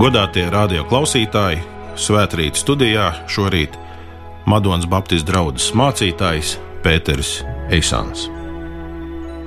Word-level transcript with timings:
Godātie 0.00 0.46
radio 0.48 0.80
klausītāji, 0.88 1.58
Svētrīt 2.00 2.56
studijā 2.56 3.10
šorīt 3.28 3.74
Madonas 4.48 4.86
Baptistu 4.88 5.28
draugs 5.28 5.66
mācītājs 5.76 6.54
Pēters 6.80 7.32
Eisāns. 7.68 8.22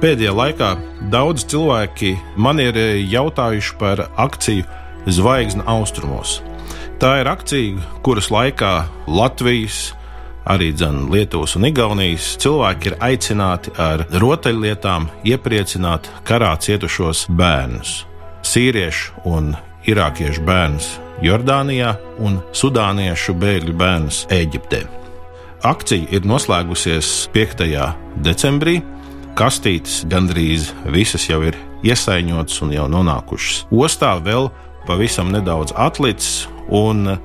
Pēdējā 0.04 0.36
laikā 0.38 0.70
daudz 1.10 1.48
cilvēki 1.50 2.12
man 2.38 2.62
ir 2.62 2.78
jautājuši 3.16 3.80
par 3.82 4.04
akciju 4.28 4.68
Zvaigznes 5.10 5.66
austrumos. 5.74 6.36
Tā 7.02 7.16
ir 7.24 7.34
akcija, 7.34 7.82
kuras 8.06 8.30
laikā 8.30 8.76
Latvijas, 9.10 9.96
arī 10.46 10.70
Lietuvas 11.10 11.58
un 11.58 11.66
Igaunijas 11.66 12.38
cilvēki 12.38 12.94
ir 12.94 13.00
aicināti 13.02 13.74
ar 13.74 14.06
rotaļlietām 14.06 15.10
iepriecināt 15.26 16.14
karā 16.24 16.54
cietušos 16.62 17.26
bērnus, 17.34 18.04
sīriešu 18.46 19.24
un 19.26 19.56
irākiešu 19.90 20.44
bērnus 20.48 20.90
Jordānijā 21.24 21.94
un 22.24 22.40
sudāniešu 22.56 23.36
bēgļu 23.40 23.76
bērnus 23.80 24.24
Eģiptē. 24.34 24.84
Akcija 25.64 26.10
ir 26.12 26.26
noslēgusies 26.28 27.30
5. 27.32 27.64
decembrī. 28.26 28.82
Kastītes 29.40 30.02
gandrīz 30.12 30.72
visas 30.92 31.30
jau 31.30 31.40
ir 31.48 31.56
iesaiņotas 31.88 32.60
un 32.66 32.74
jau 32.76 32.90
nonākušas 32.92 33.64
ostā. 33.72 34.12
Vēl 34.24 34.50
pavisam 34.88 35.32
nedaudz 35.32 35.72
atlicis, 35.80 36.50
un 36.68 37.16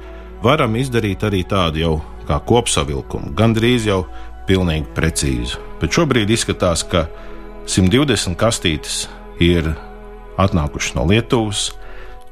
varam 0.44 0.78
izdarīt 0.78 1.26
arī 1.26 1.42
tādu 1.48 1.82
jau 1.82 1.94
kā 2.28 2.38
kopsavilkumu. 2.46 3.34
Gandrīz 3.36 3.88
jau 3.88 4.04
pilnīgi 4.48 4.88
precīzi. 4.96 5.58
Bet 5.82 5.94
šobrīd 5.94 6.30
izskatās, 6.32 6.84
ka 6.86 7.06
120 7.68 8.38
kastītes 8.38 9.06
ir 9.42 9.74
atnākušas 10.38 10.94
no 10.96 11.04
Lietuvas, 11.10 11.72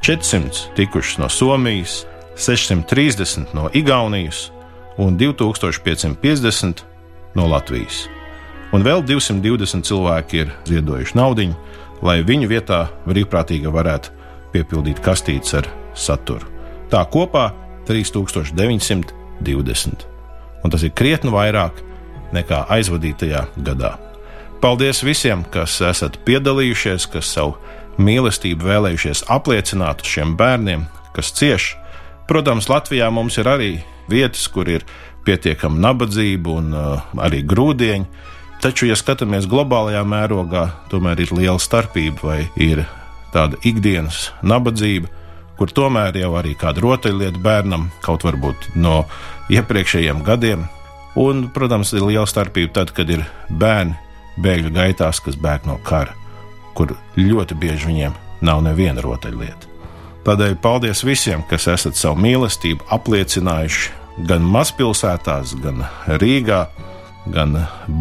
400 0.06 0.74
tikušas 0.76 1.18
no 1.18 1.28
Somijas, 1.28 2.06
630 2.36 3.44
no 3.52 3.70
Igaunijas 3.72 4.50
un 4.96 5.18
2550 5.18 6.72
no 7.34 7.46
Latvijas. 7.46 8.08
Un 8.72 8.82
vēl 8.86 9.02
220 9.02 9.82
cilvēki 9.82 10.36
ir 10.44 10.52
ziedojuši 10.68 11.16
naudu, 11.18 11.48
lai 12.06 12.22
viņu 12.22 12.46
vietā 12.46 12.86
brīvprātīgi 13.02 13.66
varētu 13.66 14.14
piepildīt 14.54 15.02
kastītes 15.02 15.58
ar 15.58 15.66
saturu. 15.94 16.46
Tā 16.86 17.02
kopā 17.10 17.50
3920. 17.90 20.06
Un 20.62 20.70
tas 20.70 20.82
ir 20.86 20.94
krietni 20.94 21.34
vairāk 21.34 21.82
nekā 22.30 22.70
aizvadītajā 22.78 23.42
gadā. 23.58 23.98
Paldies 24.62 25.02
visiem, 25.02 25.42
kas 25.50 25.82
esat 25.82 26.22
piedalījušies, 26.22 27.10
kas 27.10 27.26
savu 27.26 27.58
mīlestību 28.02 28.66
vēlējušies 28.66 29.26
apliecināt 29.32 30.04
šiem 30.06 30.36
bērniem, 30.38 30.86
kas 31.16 31.32
cieš. 31.36 31.74
Protams, 32.28 32.68
Latvijā 32.70 33.08
mums 33.14 33.38
ir 33.38 33.48
arī 33.50 33.70
vietas, 34.10 34.46
kur 34.52 34.68
ir 34.68 34.84
pietiekama 35.26 35.80
nabadzība 35.88 36.56
un 36.60 36.72
uh, 36.74 37.04
arī 37.22 37.42
grūdieņi. 37.46 38.24
Taču, 38.62 38.88
ja 38.88 38.96
skatāmies 38.96 39.48
globālajā 39.50 40.02
mērogā, 40.08 40.64
tomēr 40.90 41.20
ir 41.22 41.34
liela 41.36 41.60
starpība, 41.60 42.22
vai 42.24 42.38
ir 42.56 42.86
tāda 43.34 43.58
ikdienas 43.68 44.30
nabadzība, 44.46 45.10
kur 45.58 45.72
tomēr 45.72 46.16
jau 46.22 46.32
arī 46.40 46.54
kāda 46.58 46.82
rotaļlieta 46.84 47.42
bērnam, 47.44 47.90
kaut 48.04 48.24
varbūt 48.26 48.72
no 48.80 49.04
iepriekšējiem 49.52 50.24
gadiem. 50.26 50.66
Un, 51.20 51.46
protams, 51.52 51.94
ir 51.96 52.04
liela 52.04 52.26
starpība 52.28 52.80
tad, 52.80 52.92
kad 52.96 53.12
ir 53.12 53.24
bērni 53.48 53.96
bēgļu 54.40 54.72
gaitās, 54.76 55.22
kas 55.24 55.38
bēg 55.40 55.68
no 55.68 55.78
kara 55.84 56.25
kur 56.76 56.92
ļoti 57.16 57.56
bieži 57.58 57.90
viņiem 57.90 58.16
nav 58.44 58.62
neviena 58.66 59.02
rotaļlieta. 59.04 59.72
Tādēļ 60.26 60.56
paldies 60.58 61.04
visiem, 61.06 61.44
kas 61.46 61.68
esat 61.70 61.96
savu 61.98 62.18
mīlestību 62.24 62.88
apliecinājuši 62.96 64.26
gan 64.26 64.42
mazpilsētās, 64.50 65.54
gan 65.62 65.84
Rīgā, 66.20 66.64
gan 67.30 67.54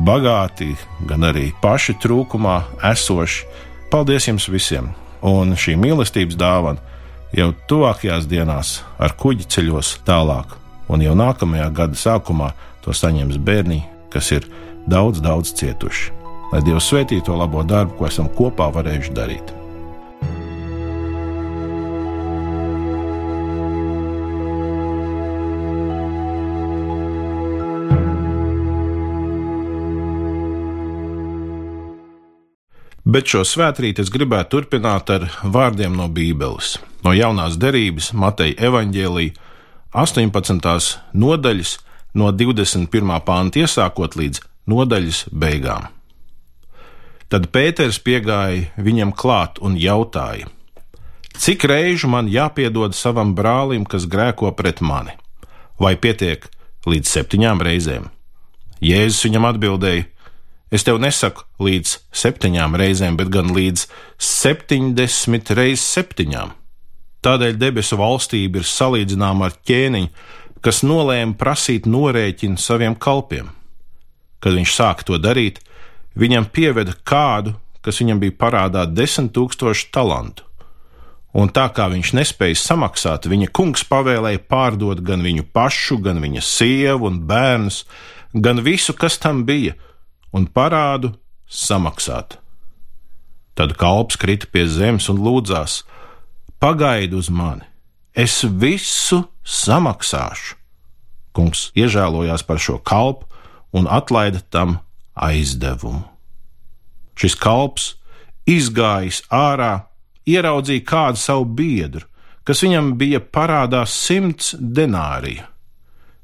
bagāti, 0.07 0.73
gan 1.05 1.27
arī 1.29 1.51
paši 1.61 1.97
trūkumā 2.01 2.57
esoši. 2.91 3.45
Paldies 3.93 4.29
jums 4.31 4.49
visiem! 4.49 4.91
Un 5.25 5.55
šī 5.57 5.73
mīlestības 5.81 6.37
dāvana 6.37 6.81
jau 7.33 7.51
tuvākajās 7.69 8.27
dienās 8.29 8.75
ar 9.01 9.15
kuģi 9.17 9.47
ceļos 9.55 9.95
tālāk, 10.05 10.57
un 10.89 11.01
jau 11.05 11.15
nākamajā 11.17 11.71
gada 11.77 11.97
sākumā 11.97 12.51
to 12.85 12.93
saņems 12.93 13.41
bērni, 13.41 13.81
kas 14.13 14.33
ir 14.35 14.45
daudz, 14.89 15.23
daudz 15.25 15.53
cietuši 15.57 16.24
lai 16.53 16.63
Dievs 16.65 16.89
svētī 16.91 17.21
to 17.25 17.37
labo 17.37 17.63
darbu, 17.63 17.97
ko 17.99 18.09
esam 18.09 18.31
kopā 18.37 18.71
varējuši 18.75 19.15
darīt. 19.15 19.55
Bet 33.05 33.29
šo 33.31 33.45
svētkrītu 33.47 34.01
es 34.03 34.09
gribētu 34.11 34.57
turpināt 34.57 35.11
ar 35.13 35.27
vārdiem 35.39 35.93
no 35.95 36.09
Bībeles, 36.11 36.73
no 37.05 37.13
jaunās 37.15 37.55
derības, 37.61 38.09
Mateja 38.17 38.57
evaņģēlīja 38.67 39.37
18. 39.95 40.99
nodaļas, 41.15 41.77
no 42.19 42.33
21. 42.35 43.15
pānta 43.23 43.63
iesākot 43.63 44.17
līdz 44.19 44.41
nodaļas 44.67 45.27
beigām. 45.31 45.94
Tad 47.29 47.49
Pēters 47.53 47.97
piegāja 48.05 48.69
viņam 48.77 49.13
klāt 49.17 49.57
un 49.61 49.77
jautāja: 49.79 50.49
Cik 51.35 51.65
reižu 51.67 52.07
man 52.11 52.29
jāpiedod 52.31 52.95
savam 52.95 53.33
brālim, 53.35 53.85
kas 53.85 54.05
grēko 54.07 54.53
pret 54.55 54.81
mani? 54.81 55.17
Vai 55.81 55.95
pietiek 55.99 56.45
līdz 56.87 57.09
septiņām 57.17 57.63
reizēm? 57.65 58.11
Jēzus 58.79 59.25
viņam 59.25 59.49
atbildēja: 59.49 60.05
Es 60.71 60.83
tev 60.83 60.99
nesaku 60.99 61.45
līdz 61.61 61.97
septiņām 62.15 62.77
reizēm, 62.79 63.17
bet 63.17 63.29
gan 63.33 63.51
līdz 63.55 63.85
septiņdesmit 64.21 65.51
reizes 65.57 65.85
septiņām. 65.97 66.53
Tādēļ 67.25 67.57
debesu 67.57 67.97
valstība 67.97 68.61
ir 68.61 68.67
salīdzināma 68.69 69.47
ar 69.49 69.55
ķēniņu, 69.65 70.09
kas 70.65 70.81
nolēma 70.85 71.37
prasīt 71.39 71.87
norēķinu 71.89 72.57
saviem 72.61 72.97
kalpiem. 72.97 73.51
Kad 74.41 74.57
viņš 74.57 74.73
sāka 74.73 75.07
to 75.07 75.17
darīt, 75.21 75.61
viņam 76.15 76.49
pieveda 76.51 76.95
kādu, 77.03 77.55
kas 77.85 78.01
viņam 78.01 78.21
bija 78.23 78.35
parādā 78.39 78.85
desmit 78.89 79.33
tūkstošu 79.35 79.91
talantu. 79.93 80.45
Un 81.35 81.51
tā 81.51 81.67
kā 81.75 81.89
viņš 81.91 82.13
nespēja 82.15 82.55
samaksāt, 82.55 83.27
viņa 83.27 83.49
kungs 83.51 83.83
pavēlēja 83.89 84.39
pārdot 84.47 85.01
gan 85.03 85.23
viņu 85.25 85.43
pašu, 85.51 85.99
gan 85.99 86.21
viņa 86.23 86.43
sievu 86.47 87.09
un 87.09 87.19
bērnus, 87.27 87.83
gan 88.31 88.63
visu, 88.63 88.95
kas 88.95 89.19
tam 89.19 89.43
bija, 89.43 89.75
un 90.31 90.47
parādu 90.47 91.11
samaksāt. 91.51 92.39
Tad 93.55 93.75
kalps 93.79 94.15
krita 94.19 94.47
pie 94.51 94.65
zemes 94.67 95.09
un 95.11 95.19
lūdzās: 95.23 95.83
Pagaidi 96.59 97.19
uz 97.19 97.27
mani, 97.31 97.67
es 98.15 98.41
visu 98.43 99.25
samaksāšu. 99.43 100.55
Kungs 101.35 101.69
iežēlojās 101.75 102.47
par 102.47 102.59
šo 102.63 102.79
kalpu 102.79 103.27
un 103.75 103.91
atlaida 103.91 104.39
tam 104.39 104.79
aizdevumu. 105.15 106.03
Šis 107.15 107.35
kalps 107.39 107.93
izgājis 108.49 109.23
ārā, 109.31 109.87
ieraudzīja 110.27 110.83
kādu 110.85 111.21
savu 111.21 111.47
biedru, 111.57 112.05
kas 112.45 112.61
viņam 112.65 112.93
bija 112.99 113.21
parādā 113.23 113.85
simts 113.89 114.53
denāriju. 114.59 115.45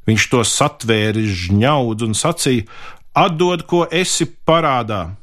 Viņš 0.09 0.27
to 0.31 0.43
satvēra 0.45 1.21
žņaudz 1.21 2.05
un 2.07 2.15
sacīja: 2.17 2.67
Atdod, 3.15 3.65
ko 3.69 3.85
esi 3.87 4.25
parādā! 4.25 5.15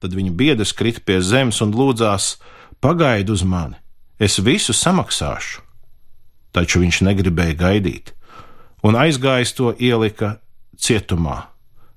Tad 0.00 0.14
viņa 0.14 0.34
biedrs 0.36 0.74
krita 0.76 1.02
pie 1.04 1.20
zemes 1.20 1.60
un 1.64 1.74
lūdzās: 1.74 2.36
Pagaidi 2.80 3.34
uz 3.34 3.42
mani, 3.42 3.78
es 4.18 4.38
visu 4.38 4.74
samaksāšu. 4.76 5.62
Taču 6.54 6.84
viņš 6.84 7.00
negribēja 7.08 7.56
gaidīt, 7.58 8.12
un 8.86 8.94
aizgājis 8.94 9.56
to 9.58 9.74
ielika 9.74 10.36
cietumā 10.78 11.53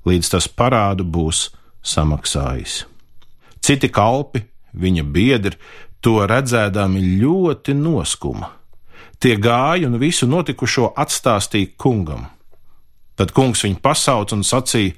līdz 0.08 0.34
tas 0.36 0.48
parādu 0.48 1.06
būs 1.08 1.50
samaksājis. 1.86 2.86
Citi 3.64 3.90
kalpi, 3.92 4.44
viņa 4.78 5.04
biedri, 5.04 5.58
to 6.02 6.22
redzēdami 6.30 7.02
ļoti 7.22 7.76
noskuma. 7.78 8.54
Tie 9.20 9.34
gāja 9.42 9.90
un 9.90 9.98
visu 9.98 10.28
notikušo 10.30 10.92
atstāstīja 10.96 11.74
kungam. 11.82 12.28
Tad 13.18 13.34
kungs 13.34 13.64
viņu 13.66 13.82
pasauca 13.82 14.38
un 14.38 14.44
sacīja: 14.46 14.94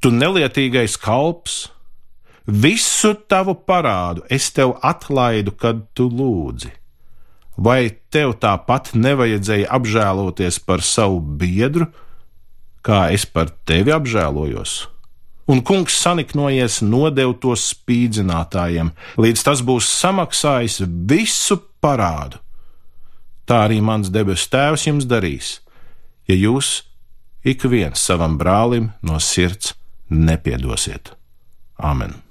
Tu 0.00 0.12
nelietīgais 0.14 0.94
kalps, 1.02 1.66
visu 2.46 3.14
tavu 3.26 3.56
parādu 3.58 4.22
es 4.30 4.52
tev 4.54 4.76
atlaidu, 4.82 5.50
kad 5.50 5.82
tu 5.98 6.06
lūdzi. 6.06 6.70
Vai 7.56 7.88
tev 8.12 8.36
tāpat 8.38 8.92
nevajadzēja 8.94 9.70
apžēloties 9.72 10.60
par 10.62 10.84
savu 10.84 11.18
biedru, 11.20 11.88
kā 12.86 13.08
es 13.14 13.26
par 13.26 13.50
tevi 13.66 13.94
apžēlojos. 13.94 14.86
Un 15.50 15.62
kungs 15.62 15.94
saniknojies 16.02 16.80
nodev 16.82 17.36
to 17.42 17.54
spīdzinātājiem, 17.58 18.90
līdz 19.22 19.44
tas 19.46 19.62
būs 19.62 19.90
samaksājis 20.00 20.82
visu 21.10 21.60
parādu. 21.82 22.42
tā 23.46 23.62
arī 23.68 23.78
mans 23.80 24.10
debesu 24.10 24.48
Tēvs 24.50 24.86
jums 24.88 25.06
darīs, 25.06 25.60
ja 26.26 26.34
jūs 26.34 26.82
ik 27.44 27.62
viens 27.62 28.02
savam 28.02 28.34
brālim 28.38 28.90
no 29.02 29.22
sirds 29.22 29.74
nepiedosiet. 30.10 31.14
Āmen! 31.78 32.25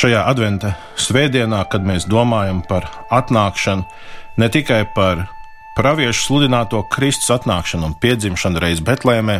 Šajā 0.00 0.20
adventa 0.24 0.70
svētdienā, 0.96 1.58
kad 1.68 1.84
mēs 1.84 2.06
domājam 2.08 2.62
par 2.64 2.86
atnākšanu, 3.12 3.82
ne 4.40 4.46
tikai 4.48 4.86
par 4.94 5.26
praviešu 5.76 6.22
sludināto 6.24 6.80
Kristus 6.88 7.28
atnākšanu 7.34 7.90
un 7.90 7.96
piedzimšanu 8.00 8.62
reiz 8.64 8.80
Betlēmē, 8.80 9.36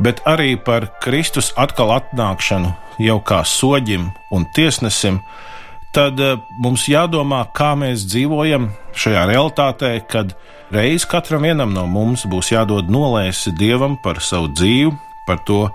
bet 0.00 0.22
arī 0.24 0.54
par 0.56 0.86
Kristus 1.04 1.50
atkal 1.60 1.92
atnākšanu 1.98 2.72
jau 3.04 3.18
kā 3.20 3.42
soģim 3.44 4.08
un 4.32 4.48
tiesnesim, 4.56 5.20
tad 5.92 6.16
eh, 6.24 6.40
mums 6.56 6.88
jādomā, 6.88 7.44
kā 7.52 7.74
mēs 7.76 8.06
dzīvojam 8.08 8.70
šajā 8.96 9.28
realitātē, 9.28 9.98
kad 10.08 10.32
reiz 10.72 11.04
katram 11.04 11.44
vienam 11.44 11.76
no 11.76 11.84
mums 11.84 12.24
būs 12.24 12.54
jādod 12.54 12.88
nolēsi 12.88 13.52
Dievam 13.60 14.00
par 14.00 14.24
savu 14.24 14.48
dzīvi, 14.56 14.96
par 15.28 15.44
to, 15.44 15.66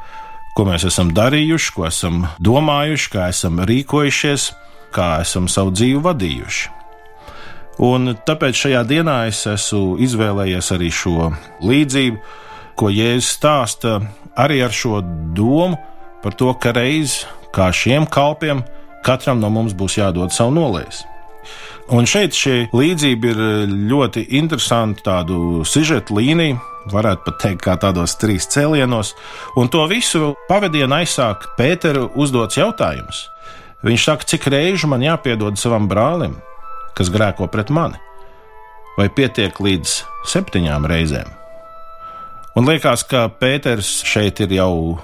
ko 0.57 0.65
mēs 0.65 0.87
esam 0.89 1.11
darījuši, 1.13 1.73
ko 1.75 1.85
esam 1.85 2.23
domājuši, 2.41 3.09
kā 3.13 3.27
esam 3.29 3.59
rīkojušies, 3.69 4.47
kā 4.95 5.19
esam 5.21 5.45
savu 5.51 5.75
dzīvi 5.75 6.01
vadījuši. 6.01 6.71
Un 7.85 8.15
tāpēc 8.25 8.57
šajā 8.63 8.79
dienā 8.89 9.19
es 9.29 9.43
esmu 9.45 9.99
izvēlējies 10.01 10.71
arī 10.73 10.87
šo 10.89 11.27
līdzību, 11.61 12.17
ko 12.77 12.89
Jēzus 12.89 13.35
stāsta 13.37 13.99
arī 14.37 14.63
ar 14.65 14.73
šo 14.73 15.03
domu 15.37 15.77
par 16.23 16.33
to, 16.33 16.49
ka 16.57 16.73
reiz 16.73 17.19
kā 17.53 17.69
šiem 17.69 18.07
kalpiem 18.09 18.63
katram 19.05 19.37
no 19.37 19.51
mums 19.53 19.77
būs 19.77 19.99
jādod 19.99 20.33
savu 20.33 20.55
nolēs. 20.57 21.03
Un 21.93 22.09
šeit 22.09 22.33
šī 22.35 22.55
līdzība 22.73 23.29
ir 23.29 23.43
ļoti 23.93 24.25
interesanta 24.41 25.05
tādu 25.05 25.61
sižetu 25.69 26.17
līniju, 26.17 26.57
varētu 26.93 27.25
pat 27.25 27.39
teikt, 27.43 27.61
kā 27.65 27.77
tādos 27.81 28.15
trīs 28.19 28.47
cēlienos, 28.51 29.13
un 29.59 29.71
to 29.71 29.83
visu 29.89 30.33
pavadienu 30.49 30.99
aizsāk 30.99 31.49
Pētera 31.57 32.07
uzdots 32.15 32.59
jautājums. 32.59 33.27
Viņš 33.85 34.05
saka, 34.09 34.27
cik 34.27 34.47
reižu 34.51 34.89
man 34.89 35.05
jāpiedod 35.05 35.59
savam 35.59 35.87
brālim, 35.89 36.37
kas 36.97 37.11
grēko 37.13 37.49
pret 37.51 37.69
mani, 37.69 37.99
vai 38.97 39.09
pietiek 39.13 39.59
līdz 39.61 39.99
septiņām 40.31 40.87
reizēm. 40.89 41.29
Un 42.57 42.65
liekas, 42.65 43.03
ka 43.05 43.27
Pēters 43.29 43.99
šeit 44.07 44.41
ir 44.41 44.55
jau 44.57 44.97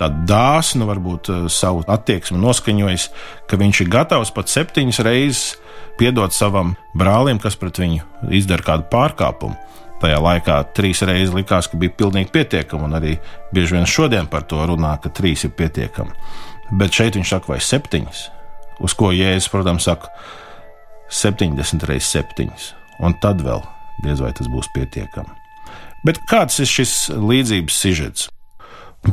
tādu 0.00 0.26
dāsnu, 0.28 0.86
varbūt 0.88 1.30
eh, 1.32 1.42
savu 1.52 1.84
attieksmi 1.88 2.40
noskaņojis, 2.42 3.08
ka 3.48 3.58
viņš 3.60 3.84
ir 3.84 3.92
gatavs 3.92 4.32
pat 4.34 4.52
septiņas 4.52 5.02
reizes 5.06 5.44
piedot 6.00 6.34
savam 6.34 6.74
brālim, 6.98 7.40
kas 7.40 7.56
pret 7.60 7.80
viņu 7.80 8.04
izdara 8.34 8.66
kādu 8.66 8.88
pārkāpumu 8.92 9.56
tajā 10.02 10.18
laikā 10.22 10.58
trīs 10.76 11.02
reizes 11.06 11.34
likās, 11.34 11.68
ka 11.70 11.78
bija 11.80 11.94
pilnīgi 11.98 12.32
pietiekami, 12.34 12.88
un 12.88 12.98
arī 12.98 13.16
bieži 13.54 13.78
vien 13.78 13.88
šodien 13.88 14.28
par 14.30 14.46
to 14.50 14.62
runā, 14.68 14.96
ka 15.02 15.12
trīs 15.14 15.46
ir 15.46 15.54
pietiekami. 15.58 16.14
Bet 16.78 16.96
šeit 16.96 17.18
viņš 17.18 17.34
saka, 17.34 17.52
vai 17.52 17.60
septiņas, 17.62 18.22
uz 18.82 18.96
ko 18.98 19.12
Jēzus, 19.14 19.50
protams, 19.52 19.86
saka 19.88 20.10
70 21.12 21.86
reizes 21.88 22.10
septiņas, 22.16 22.72
un 23.04 23.16
tad 23.22 23.44
vēl 23.44 23.62
diez 24.02 24.22
vai 24.24 24.32
tas 24.36 24.50
būs 24.50 24.70
pietiekami. 24.74 25.38
Bet 26.02 26.18
kāds 26.30 26.58
ir 26.62 26.66
šis 26.66 26.96
līdzības 27.14 27.78
sižets? 27.78 28.28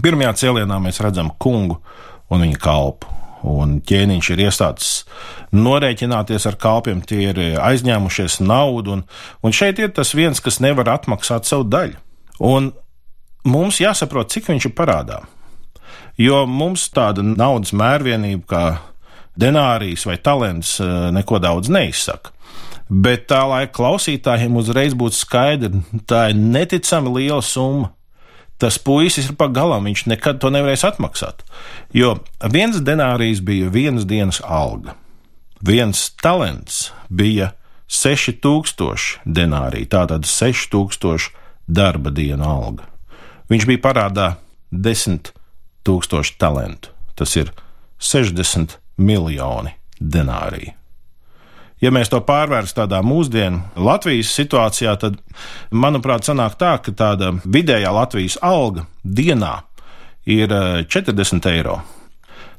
Pirmajā 0.02 0.34
cēlienā 0.42 0.80
mēs 0.82 1.02
redzam 1.04 1.30
kungu 1.42 1.78
un 2.30 2.46
viņa 2.46 2.62
kalpu 2.62 3.19
un 3.48 3.80
ķēniņš 3.86 4.30
ir 4.34 4.44
iestācis 4.48 4.92
norēķināties 5.56 6.46
ar 6.50 6.58
kalpiem, 6.62 7.02
tie 7.02 7.30
ir 7.32 7.42
aizņēmušies 7.60 8.40
naudu, 8.44 8.98
un, 8.98 9.04
un 9.44 9.56
šeit 9.56 9.80
ir 9.82 9.94
tas 9.96 10.14
viens, 10.18 10.42
kas 10.44 10.60
nevar 10.64 10.92
atmaksāt 10.96 11.50
savu 11.50 11.68
daļu. 11.70 11.98
Un 12.46 12.72
mums 13.48 13.80
jāsaprot, 13.82 14.32
cik 14.32 14.52
viņš 14.52 14.70
ir 14.70 14.76
parādā. 14.78 15.22
Jo 16.20 16.44
mums 16.48 16.90
tāda 16.92 17.24
naudas 17.24 17.72
mērvienība 17.76 18.46
kā 18.50 18.64
denārijas 19.40 20.06
vai 20.08 20.18
talants 20.20 20.78
eh, 20.84 21.10
neko 21.16 21.40
daudz 21.40 21.72
neizsaka. 21.72 22.36
Bet 22.90 23.28
tā, 23.30 23.44
lai 23.46 23.68
klausītājiem 23.70 24.56
uzreiz 24.58 24.96
būtu 24.98 25.20
skaidrs, 25.20 25.84
tā 26.10 26.32
ir 26.32 26.40
neticami 26.42 27.12
liela 27.20 27.44
summa 27.46 27.92
tas 28.60 28.78
puisis 28.78 29.30
ir 29.30 29.38
pagalam, 29.40 29.88
viņš 29.88 30.06
nekad 30.12 30.42
to 30.44 30.52
nevarēs 30.54 30.84
atmaksāt. 30.88 31.46
Jo 31.96 32.18
viens 32.52 32.82
denārijs 32.84 33.42
bija 33.46 33.72
vienas 33.72 34.08
dienas 34.10 34.42
alga, 34.44 34.96
viens 35.64 36.10
talants 36.22 36.90
bija 37.10 37.54
6000 37.90 39.24
denārija, 39.26 39.90
tātad 39.96 40.28
6000 40.28 41.32
darba 41.68 42.12
dienu 42.14 42.46
alga. 42.46 42.86
Viņš 43.50 43.66
bija 43.66 43.82
parādā 43.82 44.28
10 44.72 45.32
000 45.88 46.38
talantu, 46.38 46.92
tas 47.16 47.34
ir 47.40 47.54
60 47.98 48.78
miljoni 48.98 49.74
denāriju. 50.00 50.76
Ja 51.80 51.94
mēs 51.96 52.12
to 52.12 52.20
pārvērstu 52.20 52.82
tādā 52.82 53.00
mūsdienu 53.06 53.62
Latvijas 53.80 54.34
situācijā, 54.36 54.98
tad, 55.00 55.20
manuprāt, 55.72 56.28
sanāk 56.28 56.58
tā, 56.60 56.74
ka 56.84 56.92
tāda 56.92 57.32
vidējā 57.46 57.94
Latvijas 57.96 58.36
alga 58.44 58.84
dienā 59.04 59.62
ir 60.28 60.52
40 60.52 61.40
eh, 61.40 61.56
eiro. 61.56 61.80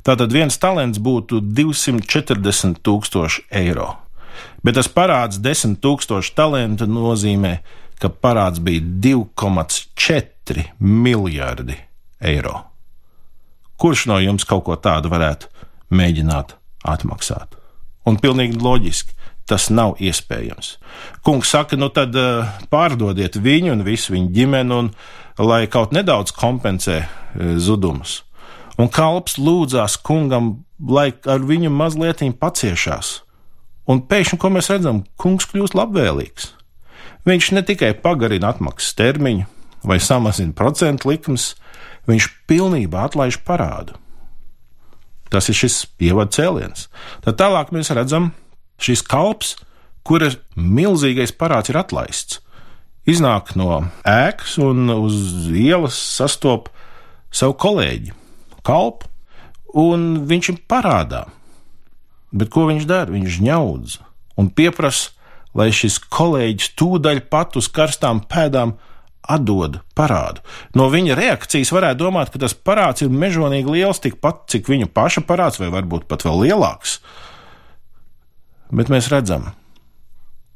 Tātad 0.00 0.32
viens 0.32 0.56
talants 0.56 0.98
būtu 0.98 1.42
240 1.44 2.80
tūkstoši 2.80 3.44
eiro. 3.60 3.92
Bet 4.64 4.78
tas 4.80 4.88
parāds 4.88 5.36
10 5.44 5.76
tūkstoši 5.84 6.34
talantu 6.36 6.88
nozīmē, 6.88 7.58
ka 8.00 8.08
parāds 8.08 8.62
bija 8.64 8.80
2,4 8.80 10.66
miljardi 10.80 11.76
eiro. 12.24 12.56
Kurš 13.76 14.08
no 14.08 14.16
jums 14.20 14.48
kaut 14.48 14.64
ko 14.64 14.80
tādu 14.80 15.12
varētu 15.12 15.52
mēģināt 15.92 16.56
atmaksāt? 16.88 17.59
Un 18.08 18.18
pilnīgi 18.20 18.60
loģiski. 18.60 19.16
Tas 19.50 19.66
nav 19.74 19.96
iespējams. 19.98 20.76
Kungs 21.26 21.50
saka, 21.50 21.74
nu 21.76 21.88
tad 21.90 22.14
uh, 22.14 22.46
pārdodiet 22.70 23.34
viņu 23.42 23.72
un 23.74 23.82
visu 23.82 24.14
viņa 24.14 24.30
ģimeni, 24.36 24.76
un, 24.76 24.90
lai 25.42 25.64
kaut 25.66 25.90
nedaudz 25.96 26.30
kompensē 26.36 27.00
uh, 27.02 27.56
zudumus. 27.58 28.20
Un 28.78 28.88
kalps 28.92 29.40
lūdzās 29.42 29.98
kungam, 30.06 30.60
lai 30.78 31.10
ar 31.26 31.42
viņu 31.44 31.72
mazliet 31.74 32.22
paciešās. 32.38 33.20
Un 33.90 34.04
pēkšņi, 34.06 34.38
ko 34.38 34.52
mēs 34.54 34.70
redzam, 34.70 35.02
kungs 35.18 35.48
kļūst 35.50 35.74
labvēlīgs. 35.74 36.52
Viņš 37.26 37.50
ne 37.56 37.62
tikai 37.66 37.90
pagarina 37.98 38.52
atmaksas 38.54 38.94
termiņu 38.96 39.48
vai 39.84 39.98
samazina 40.00 40.54
procentu 40.56 41.10
likmes, 41.10 41.54
viņš 42.08 42.28
pilnībā 42.48 43.08
atlaiž 43.08 43.40
parādu. 43.44 43.96
Tas 45.30 45.48
ir 45.50 45.56
šis 45.56 45.84
ievadu 46.02 46.34
cēliens. 46.34 46.88
Tad 47.24 47.38
tālāk 47.38 47.70
mēs 47.74 47.92
redzam 47.94 48.32
šis 48.82 49.02
kalps, 49.06 49.54
kura 50.06 50.32
milzīgais 50.56 51.34
parāds 51.36 51.70
ir 51.70 51.78
atlaists. 51.80 52.40
Iznāk 53.08 53.54
no 53.56 53.86
ēkas 54.06 54.58
un 54.60 54.90
uz 54.92 55.48
ielas 55.56 55.96
sastop 55.96 56.68
savu 57.32 57.54
kolēģi, 57.62 58.12
kalpu, 58.66 59.08
un 59.78 60.26
viņš 60.28 60.50
ir 60.52 60.60
parādā. 60.68 61.24
Bet 62.30 62.50
ko 62.52 62.66
viņš 62.68 62.86
dara? 62.86 63.10
Viņš 63.10 63.40
ņaudz 63.46 63.96
un 64.38 64.50
pieprasa, 64.54 65.14
lai 65.56 65.70
šis 65.74 65.98
kolēģis 66.12 66.74
tūdaļ 66.78 67.24
pat 67.32 67.56
uz 67.58 67.66
karstām 67.72 68.22
pēdām 68.30 68.76
atdod 69.22 69.80
parādu. 69.96 70.42
No 70.74 70.88
viņa 70.92 71.16
reakcijas 71.18 71.72
varētu 71.74 72.02
domāt, 72.04 72.32
ka 72.32 72.40
tas 72.42 72.54
parāds 72.54 73.04
ir 73.04 73.12
mežonīgi 73.12 73.76
liels, 73.76 74.00
tikpat 74.02 74.46
cik 74.52 74.70
viņa 74.70 74.90
paša 74.94 75.24
parāds, 75.28 75.60
vai 75.60 75.70
varbūt 75.72 76.08
pat 76.10 76.24
vēl 76.26 76.46
lielāks. 76.46 76.98
Bet 78.70 78.90
mēs 78.92 79.10
redzam, 79.10 79.50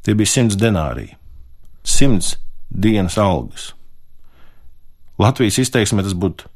tie 0.06 0.14
bija 0.14 0.30
simts 0.30 0.58
denāriji, 0.58 1.16
simts 1.84 2.36
dienas 2.70 3.18
algas. 3.18 3.72
Latvijas 5.18 5.60
izteiksmē 5.62 6.02
tas 6.02 6.14
būtu 6.18 6.48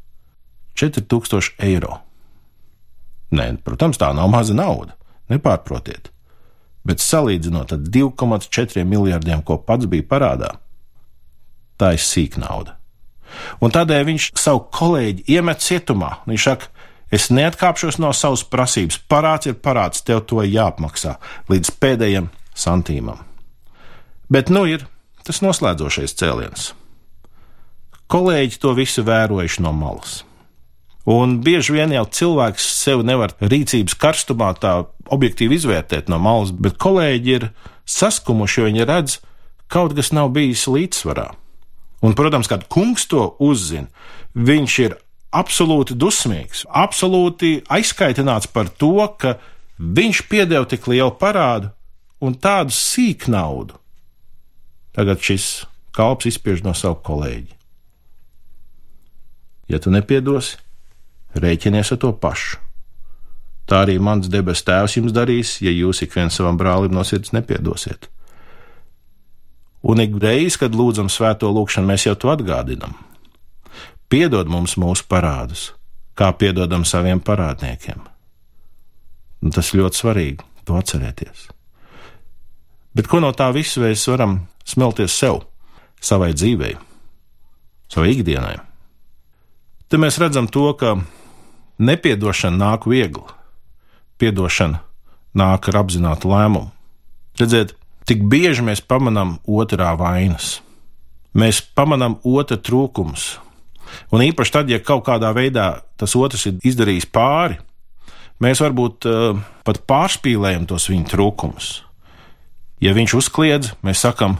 4000 0.78 1.58
eiro. 1.66 2.00
Nē, 3.34 3.50
protams, 3.66 3.98
tā 4.00 4.08
nav 4.16 4.30
maza 4.32 4.54
nauda, 4.56 4.94
nepārprotiet. 5.30 6.08
Bet 6.88 7.02
salīdzinot 7.04 7.74
ar 7.74 7.82
2,4 7.84 8.86
miljardiem, 8.88 9.42
ko 9.44 9.58
pats 9.60 9.86
bija 9.90 10.06
parādā, 10.08 10.54
tā 11.80 11.94
ir 11.96 12.02
sīknauda. 12.02 12.74
Un 13.62 13.72
tādēļ 13.74 14.04
viņš 14.08 14.28
savu 14.38 14.64
kolēģi 14.74 15.26
iemet 15.36 15.62
cietumā. 15.62 16.10
Viņš 16.28 16.46
saka, 16.48 16.70
es 17.14 17.28
neatkāpšos 17.32 18.00
no 18.02 18.12
savas 18.16 18.44
prasības, 18.44 19.00
parāds 19.10 19.50
ir 19.50 19.58
parāds, 19.62 20.02
tev 20.04 20.24
to 20.28 20.42
jāapmaksā 20.44 21.16
līdz 21.52 21.74
pēdējiem 21.80 22.30
santīmam. 22.58 23.22
Bet 24.28 24.52
nu 24.52 24.66
ir 24.68 24.86
tas 25.24 25.42
noslēdzošais 25.44 26.16
cēliens. 26.18 26.72
Kolēģi 28.08 28.60
to 28.62 28.72
visu 28.76 29.04
vērojuši 29.04 29.64
no 29.64 29.74
malas. 29.76 30.22
Un 31.08 31.38
bieži 31.44 31.72
vien 31.72 31.92
jau 31.92 32.04
cilvēks 32.18 32.64
sevi 32.82 33.04
nevar 33.08 33.32
rīcības 33.40 33.96
karstumā 34.00 34.50
tā 34.60 34.74
objektīvi 35.12 35.56
izvērtēt 35.56 36.10
no 36.12 36.18
malas, 36.20 36.52
bet 36.52 36.76
kolēģi 36.80 37.34
ir 37.34 37.46
saskumuši, 37.88 38.60
jo 38.60 38.68
viņi 38.68 38.88
redz, 38.88 39.18
kaut 39.72 39.94
kas 39.96 40.12
nav 40.16 40.32
bijis 40.36 40.66
līdzsvarā. 40.68 41.30
Un, 42.04 42.14
protams, 42.14 42.46
kad 42.46 42.66
kungs 42.70 43.08
to 43.10 43.24
uzzina, 43.42 43.88
viņš 44.38 44.78
ir 44.84 44.94
absolūti 45.34 45.96
dusmīgs, 45.98 46.64
absolūti 46.70 47.58
aizskaitināts 47.68 48.48
par 48.52 48.70
to, 48.70 48.94
ka 49.18 49.36
viņš 49.78 50.22
piedeva 50.30 50.66
tik 50.68 50.86
lielu 50.90 51.10
parādu 51.18 51.72
un 52.22 52.34
tādu 52.38 52.74
sīku 52.74 53.30
naudu. 53.34 53.76
Tagad 54.94 55.22
šis 55.22 55.66
kalps 55.94 56.30
izspiež 56.30 56.64
no 56.66 56.74
savu 56.74 57.00
kolēģi. 57.06 57.54
Ja 59.68 59.78
tu 59.82 59.92
nepiedosi, 59.92 60.56
rēķinies 61.36 61.92
ar 61.92 62.00
to 62.02 62.14
pašu. 62.16 62.62
Tā 63.68 63.82
arī 63.84 63.98
mans 64.00 64.30
debes 64.32 64.62
tēvs 64.64 64.94
jums 64.96 65.12
darīs, 65.12 65.58
ja 65.60 65.68
jūs 65.68 66.00
ik 66.06 66.14
viens 66.16 66.38
savam 66.38 66.56
brālim 66.56 66.94
no 66.94 67.04
sirds 67.04 67.34
nepiedosiet. 67.36 68.08
Un 69.82 70.00
ik 70.02 70.16
reiz, 70.22 70.56
kad 70.58 70.74
lūdzam 70.74 71.10
svēto 71.12 71.50
lūgšanu, 71.54 71.90
mēs 71.90 72.06
jau 72.08 72.16
to 72.18 72.32
atgādinam. 72.32 72.96
Piedod 74.08 74.48
mums 74.50 74.74
mūsu 74.80 75.04
parādus, 75.06 75.72
kā 76.18 76.32
piedodam 76.34 76.86
saviem 76.88 77.20
parādniekiem. 77.20 78.00
Un 79.44 79.54
tas 79.54 79.70
ļoti 79.76 80.00
svarīgi, 80.00 80.46
to 80.66 80.78
atcerēties. 80.80 81.46
Bet 82.96 83.06
ko 83.06 83.20
no 83.22 83.30
tā 83.36 83.52
visu 83.54 83.84
mēs 83.84 84.08
varam 84.10 84.40
smelties 84.66 85.14
sev, 85.14 85.44
savai 86.00 86.32
dzīvei, 86.34 86.74
savai 87.92 88.10
ikdienai? 88.16 88.56
Te 89.88 90.00
mēs 90.00 90.18
redzam 90.20 90.48
to, 90.50 90.66
ka 90.74 90.96
Nepiedošana 91.78 92.58
nāk 92.58 92.88
viegli. 92.90 93.22
Piedošana 94.18 94.80
nāk 95.38 95.68
ar 95.70 95.76
apzinātu 95.84 96.32
lēmumu. 96.32 96.72
Redziet, 97.38 97.76
tik 98.08 98.24
bieži 98.30 98.64
mēs 98.64 98.80
pamanām 98.80 99.36
otrā 99.44 99.92
vainas. 99.98 100.58
Mēs 101.36 101.60
pamanām 101.76 102.18
otra 102.26 102.56
trūkumus. 102.56 103.36
Un 104.12 104.24
īpaši 104.24 104.54
tad, 104.54 104.70
ja 104.72 104.80
kaut 104.84 105.04
kādā 105.06 105.30
veidā 105.36 105.68
tas 106.00 106.16
otrs 106.16 106.46
ir 106.48 106.58
izdarījis 106.66 107.08
pāri, 107.12 107.58
mēs 108.42 108.60
varbūt 108.64 109.08
uh, 109.08 109.40
pat 109.64 109.80
pārspīlējam 109.88 110.66
tos 110.68 110.88
viņa 110.90 111.08
trūkumus. 111.12 111.70
Ja 112.84 112.94
viņš 112.94 113.16
uzkliedz, 113.18 113.72
mēs 113.82 114.04
sakam, 114.04 114.38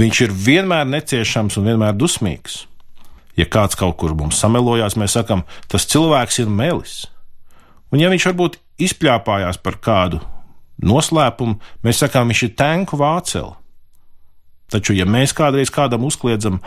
viņš 0.00 0.22
ir 0.26 0.32
vienmēr 0.46 0.86
neciešams 0.88 1.58
un 1.60 1.68
vienmēr 1.70 1.96
dusmīgs. 1.98 2.64
Ja 3.36 3.44
kāds 3.52 3.76
kaut 3.76 3.98
kur 4.00 4.14
mums 4.16 4.38
samelojās, 4.40 4.96
mēs 4.96 5.18
sakam, 5.18 5.44
tas 5.68 5.84
cilvēks 5.90 6.40
ir 6.40 6.48
melis. 6.48 7.02
Un 7.92 8.00
ja 8.00 8.08
viņš 8.10 8.30
varbūt 8.30 8.56
izpļāpājās 8.86 9.60
par 9.62 9.76
kādu 9.82 10.22
noslēpumu, 10.82 11.60
mēs 11.84 12.02
sakām, 12.02 12.32
viņš 12.32 12.42
ir 12.46 12.56
tanku 12.58 12.98
vāceli. 13.00 13.54
Taču, 14.72 14.96
ja 14.98 15.06
mēs 15.06 15.30
kādreiz 15.36 15.70
kādam 15.70 16.08
uzkliedzam, 16.08 16.58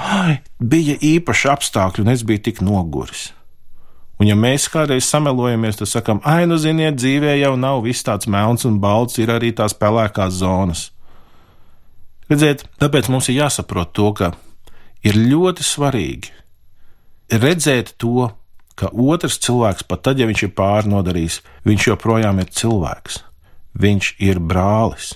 bija 0.60 0.96
īpaši 1.04 1.50
apstākļi, 1.52 2.06
un 2.06 2.14
es 2.14 2.24
biju 2.24 2.46
tik 2.48 2.62
noguris. 2.64 3.34
Un, 4.20 4.28
ja 4.28 4.36
mēs 4.40 4.68
kādreiz 4.72 5.08
samelojamies, 5.08 5.80
tad 5.80 5.92
sakām, 5.92 6.22
ah, 6.28 6.42
nu, 6.48 6.58
ziniet, 6.60 6.98
dzīvē 7.00 7.38
jau 7.40 7.54
nav 7.60 7.84
viss 7.86 8.04
tāds 8.08 8.28
melns 8.28 8.66
un 8.68 8.80
balts, 8.84 9.20
ir 9.20 9.32
arī 9.32 9.52
tās 9.56 9.76
pelēkās 9.76 10.40
zonas. 10.42 10.90
Redziet, 12.32 12.66
tāpēc 12.80 13.08
mums 13.12 13.30
ir 13.32 13.42
jāsaprot 13.42 13.92
to, 13.96 14.12
ka 14.16 14.34
ir 15.08 15.16
ļoti 15.20 15.64
svarīgi 15.66 16.36
redzēt 17.32 17.96
to, 18.02 18.30
ka 18.80 18.92
otrs 18.92 19.40
cilvēks, 19.44 19.86
pat 19.88 20.04
tad, 20.08 20.20
ja 20.20 20.28
viņš 20.30 20.46
ir 20.48 20.54
pārnodarījis, 20.56 21.42
viņš 21.68 21.88
joprojām 21.92 22.40
ir 22.42 22.52
cilvēks. 22.56 23.24
Viņš 23.78 24.16
ir 24.24 24.40
brālis. 24.40 25.14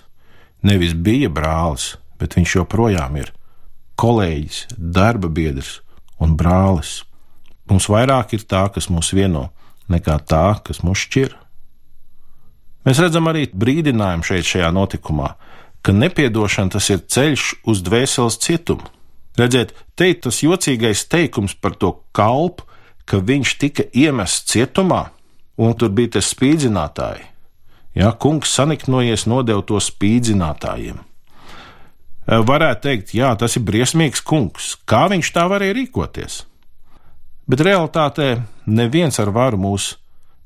Nevis 0.63 0.93
bija 0.93 1.29
brālis, 1.29 1.95
bet 2.19 2.37
viņš 2.37 2.57
joprojām 2.59 3.17
ir 3.19 3.33
kolēģis, 3.99 4.65
darba 4.77 5.29
biedrs 5.29 5.81
un 6.21 6.37
brālis. 6.39 7.01
Mums 7.69 7.89
vairāk 7.91 8.35
ir 8.37 8.45
tā, 8.47 8.65
kas 8.73 8.89
mūs 8.91 9.13
vieno, 9.15 9.49
nekā 9.91 10.17
tā, 10.27 10.59
kas 10.63 10.83
mūs 10.83 11.05
šķir. 11.07 11.35
Mēs 12.83 12.99
redzam 12.99 13.29
arī 13.31 13.47
brīdinājumu 13.47 14.27
šeit, 14.27 14.47
šajā 14.47 14.69
notikumā, 14.75 15.33
ka 15.83 15.95
nepiedošana 15.95 16.75
tas 16.75 16.89
ir 16.91 17.03
ceļš 17.07 17.49
uz 17.67 17.83
dvēseles 17.83 18.39
cietumu. 18.43 18.87
Redziet, 19.39 19.73
te 19.97 20.11
ir 20.11 20.19
tas 20.21 20.43
jocīgais 20.43 21.07
teikums 21.09 21.55
par 21.57 21.77
to 21.79 21.95
kalpu, 22.15 22.67
ka 23.09 23.19
viņš 23.19 23.55
tika 23.59 23.87
iemests 23.91 24.51
cietumā, 24.51 25.07
un 25.57 25.73
tur 25.75 25.91
bija 25.95 26.19
tas 26.19 26.29
spīdzinātāji. 26.35 27.32
Jā, 27.93 28.09
kungs 28.17 28.53
saniknojies 28.57 29.27
nodeva 29.29 29.61
to 29.65 29.77
spīdzinātājiem. 29.81 30.97
Varētu 32.23 32.81
teikt, 32.81 33.13
jā, 33.13 33.33
tas 33.37 33.57
ir 33.59 33.65
briesmīgs 33.67 34.23
kungs. 34.25 34.73
Kā 34.89 35.05
viņš 35.11 35.29
tā 35.35 35.43
varēja 35.51 35.75
rīkoties? 35.77 36.39
Bet 37.49 37.61
realtātē 37.67 38.29
neviens 38.65 39.19
ar 39.19 39.33
varu 39.35 39.59
mūs 39.59 39.93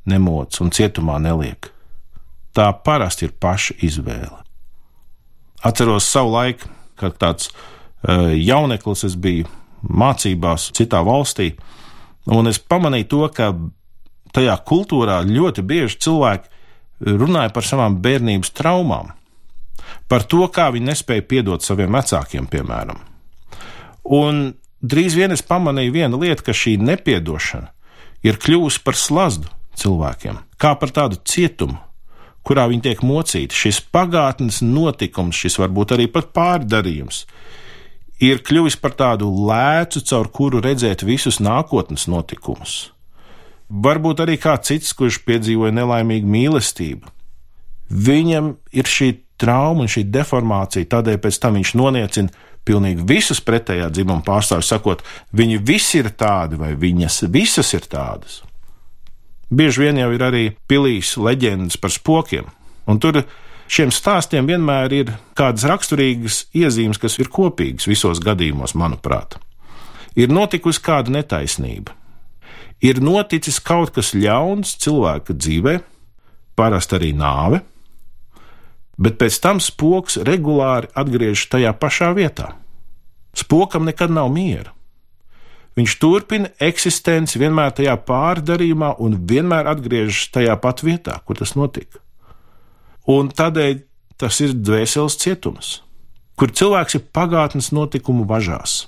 nemoc 0.10 0.58
un 0.63 0.74
cietumā 0.74 1.20
neliek. 1.22 1.70
Tā 2.58 2.72
parasti 2.84 3.30
ir 3.30 3.38
paša 3.38 3.77
izvēle. 3.86 4.42
Atceros 5.63 6.10
savu 6.10 6.34
laiku, 6.34 6.72
kad 6.98 7.16
tāds 7.22 7.51
Eh, 8.08 8.36
jauneklis, 8.46 9.04
es 9.08 9.16
biju 9.18 9.48
mācībās 9.82 10.70
citā 10.77 11.01
valstī, 11.06 11.56
un 12.30 12.48
es 12.48 12.60
pamanīju 12.62 13.08
to, 13.10 13.24
ka 13.34 13.50
tajā 14.36 14.54
kultūrā 14.68 15.18
ļoti 15.25 15.63
bieži 15.66 15.98
cilvēki 16.06 16.57
runāja 17.04 17.54
par 17.54 17.66
savām 17.66 18.00
bērnības 18.01 18.54
traumām, 18.58 19.12
par 20.08 20.25
to, 20.30 20.46
kā 20.54 20.70
viņi 20.74 20.89
nespēja 20.92 21.25
piedot 21.27 21.63
saviem 21.63 21.94
vecākiem, 21.98 22.48
piemēram. 22.50 23.00
Un 24.18 24.54
drīz 24.82 25.18
vien 25.20 25.34
es 25.36 25.44
pamanīju 25.44 25.96
vienu 25.96 26.22
lietu, 26.22 26.48
ka 26.48 26.56
šī 26.56 26.77
nepiedošana 26.80 27.74
ir 28.25 28.39
kļuvusi 28.42 28.82
par 28.86 28.98
slazdu 28.98 29.51
cilvēkiem, 29.77 30.39
kā 30.58 30.74
par 30.80 30.94
tādu 30.96 31.20
cietumu, 31.27 31.77
kurā 32.48 32.68
viņi 32.72 32.86
tiek 32.88 33.04
mocīti. 33.06 33.56
Šis 33.56 33.82
pagātnes 33.94 34.62
notikums, 34.63 35.38
šis 35.38 35.60
varbūt 35.60 35.98
arī 35.98 36.08
pat 36.12 36.32
pārdarījums, 36.36 37.25
ir 38.24 38.42
kļuvis 38.42 38.80
par 38.82 38.96
tādu 38.98 39.30
lēcu, 39.50 40.01
caur 40.08 40.32
kuru 40.34 40.63
redzēt 40.63 41.04
visus 41.06 41.42
nākotnes 41.44 42.08
notikumus. 42.10 42.88
Varbūt 43.67 44.24
arī 44.24 44.38
kāds 44.39 44.71
cits, 44.71 44.93
kurš 44.95 45.21
piedzīvoja 45.27 45.75
nelaimīgu 45.75 46.29
mīlestību. 46.31 47.13
Viņam 47.91 48.53
ir 48.75 48.88
šī 48.88 49.09
trauma 49.39 49.86
un 49.86 49.91
šī 49.91 50.05
deformācija, 50.12 50.88
tādēļ 50.91 51.19
pēc 51.24 51.39
tam 51.43 51.59
viņš 51.59 51.74
noniecina 51.79 52.45
pilnīgi 52.67 53.05
visus 53.07 53.39
pretējā 53.43 53.89
dzimuma 53.93 54.24
pārstāvjus, 54.27 54.71
sakot, 54.74 55.03
viņi 55.36 55.59
visi 55.63 56.01
ir 56.01 56.12
tādi 56.19 56.59
vai 56.59 56.74
viņas 56.79 57.21
visas 57.31 57.74
ir 57.75 57.88
tādas. 57.88 58.41
Bieži 59.47 59.86
vien 59.86 60.00
jau 60.01 60.09
ir 60.12 60.24
arī 60.24 60.45
pilīs 60.67 61.13
leģendas 61.15 61.79
par 61.79 61.93
spokiem, 61.95 62.50
un 62.88 63.00
tur 63.03 63.21
Šiem 63.67 63.91
stāstiem 63.91 64.47
vienmēr 64.47 64.93
ir 64.95 65.09
kādas 65.36 65.65
raksturīgas 65.67 66.45
iezīmes, 66.55 67.00
kas 67.01 67.17
ir 67.19 67.27
kopīgas 67.27 67.88
visos 67.89 68.21
gadījumos, 68.24 68.77
manuprāt. 68.79 69.36
Ir 70.15 70.31
notikusi 70.31 70.79
kāda 70.86 71.12
netaisnība, 71.17 71.91
ir 72.84 73.01
noticis 73.01 73.60
kaut 73.63 73.93
kas 73.96 74.13
ļauns 74.15 74.75
cilvēka 74.81 75.36
dzīvē, 75.38 75.79
parasti 76.57 76.98
arī 76.98 77.12
nāve, 77.17 77.62
bet 78.98 79.19
pēc 79.22 79.38
tam 79.41 79.62
spoks 79.62 80.17
regulāri 80.25 80.89
atgriežas 80.98 81.50
tajā 81.53 81.74
pašā 81.77 82.13
vietā. 82.17 82.55
Spokam 83.38 83.86
nekad 83.86 84.13
nav 84.13 84.31
miera. 84.34 84.74
Viņš 85.77 85.93
turpina 86.01 86.50
eksistenci 86.57 87.38
vienmēr 87.38 87.75
tajā 87.77 87.93
pārdarījumā 88.07 88.96
un 89.05 89.19
vienmēr 89.29 89.69
atgriežas 89.69 90.31
tajā 90.34 90.55
pat 90.62 90.81
vietā, 90.81 91.19
kur 91.22 91.38
tas 91.38 91.53
notika. 91.53 92.01
Un 93.05 93.29
tādēļ 93.29 93.84
tas 94.17 94.41
ir 94.41 94.55
dvēseles 94.57 95.19
cietums, 95.22 95.69
kur 96.34 96.50
cilvēks 96.50 96.98
ir 96.98 97.05
pagātnes 97.13 97.69
notikumu 97.69 98.25
važās. 98.25 98.88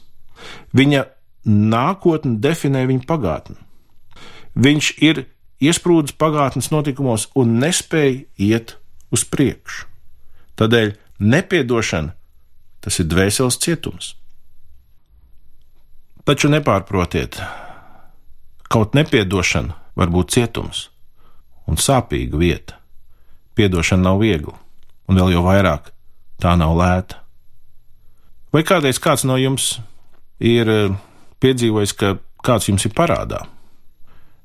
Viņa 0.73 1.05
nākotne 1.45 2.39
definē 2.41 2.87
viņa 2.89 3.05
pagātni. 3.05 3.59
Viņš 4.55 4.93
ir 5.05 5.25
iesprūdis 5.59 6.15
pagātnes 6.17 6.71
notikumos 6.71 7.27
un 7.37 7.59
nespēja 7.61 8.23
iet 8.39 8.77
uz 9.13 9.25
priekšu. 9.27 9.85
Tādēļ 10.59 10.95
nepiedošana 11.19 12.15
tas 12.83 12.99
ir 12.99 13.09
dvēseles 13.11 13.59
cietums. 13.59 14.13
Taču 16.27 16.49
nepārprotiet, 16.51 17.39
kaut 18.69 18.95
nepiedošana 18.95 19.75
var 19.97 20.11
būt 20.13 20.35
cietums 20.35 20.87
un 21.67 21.79
sāpīga 21.79 22.39
vieta. 22.39 22.77
Piedošana 23.57 24.05
nav 24.05 24.21
viegla, 24.21 24.55
un 25.09 25.19
vēl 25.19 25.33
jau 25.35 25.43
vairāk 25.47 25.91
tā 26.39 26.55
nav 26.59 26.75
lēta. 26.79 27.19
Vai 28.53 28.63
kādreiz 28.65 29.01
kāds 29.01 29.25
no 29.27 29.35
jums 29.37 29.77
ir 30.39 30.69
eh, 30.71 30.93
piedzīvojis, 31.43 31.93
ka 31.93 32.15
kāds 32.45 32.69
jums 32.71 32.87
ir 32.87 32.95
parādā? 32.97 33.43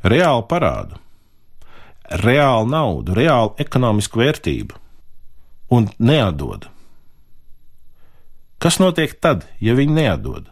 Reāli 0.04 0.44
parādu, 0.48 0.98
reālu 2.20 2.68
naudu, 2.68 3.14
reālu 3.16 3.54
ekonomisku 3.62 4.20
vērtību 4.20 4.76
un 5.72 5.88
neatdod. 5.98 6.68
Kas 8.60 8.76
notiek 8.80 9.14
tad, 9.20 9.46
ja 9.64 9.72
viņi 9.76 9.96
neatdod? 9.96 10.50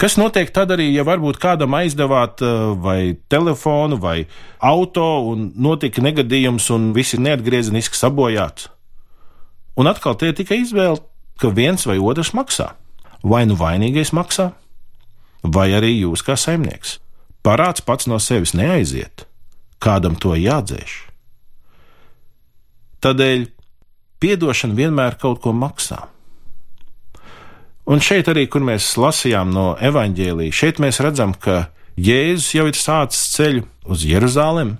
Kas 0.00 0.18
notiek 0.20 0.52
tad 0.54 0.70
arī, 0.72 0.90
ja 0.94 1.04
varbūt 1.04 1.40
kādam 1.40 1.74
aizdevāt 1.76 2.44
eh, 2.44 2.52
vai 2.80 3.16
telefonu 3.32 3.98
vai 4.00 4.26
auto 4.60 5.06
un 5.32 5.50
notika 5.56 6.04
negadījums 6.04 6.68
un 6.76 6.92
viss 6.96 7.16
ir 7.16 7.24
neatgriezeniski 7.24 7.98
sabojāts? 7.98 8.68
Un 9.76 9.88
atkal 9.90 10.16
tie 10.16 10.32
ir 10.32 10.36
tikai 10.38 10.62
izvēle, 10.62 11.00
ka 11.40 11.52
viens 11.52 11.84
vai 11.88 11.98
otrs 12.00 12.32
maksā. 12.36 12.74
Vai 13.26 13.44
nu 13.48 13.56
vainīgais 13.58 14.12
maksā, 14.16 14.50
vai 15.42 15.70
arī 15.76 15.96
jūs 15.98 16.22
kā 16.24 16.36
saimnieks. 16.38 16.98
Parāds 17.46 17.84
pats 17.86 18.08
no 18.10 18.18
sevis 18.18 18.56
neaiziet, 18.58 19.22
kādam 19.78 20.16
to 20.18 20.34
jādzēš. 20.34 20.96
Tādēļ 23.06 23.44
piedošana 24.18 24.74
vienmēr 24.74 25.14
kaut 25.20 25.38
ko 25.44 25.52
maksā. 25.54 26.08
Un 27.86 28.02
šeit 28.02 28.26
arī, 28.26 28.48
kur 28.50 28.64
mēs 28.66 28.88
lasījām 28.98 29.52
no 29.54 29.68
evaņģēlīja, 29.78 30.56
šeit 30.58 30.80
mēs 30.82 30.98
redzam, 31.04 31.36
ka 31.38 31.68
Jēzus 31.94 32.48
jau 32.56 32.66
ir 32.66 32.74
sācis 32.74 33.30
ceļu 33.36 33.62
uz 33.86 34.02
Jeruzalem, 34.02 34.74